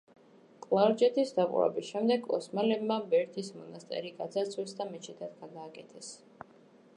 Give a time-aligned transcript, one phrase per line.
[0.63, 6.11] კლარჯეთის დაპყრობის შემდეგ ოსმალებმა ბერთის მონასტერი გაძარცვეს და მეჩეთად გადააკეთეს.